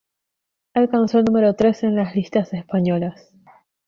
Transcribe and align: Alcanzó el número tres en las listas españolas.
Alcanzó 0.73 1.19
el 1.19 1.25
número 1.25 1.53
tres 1.53 1.83
en 1.83 1.95
las 1.95 2.15
listas 2.15 2.51
españolas. 2.53 3.29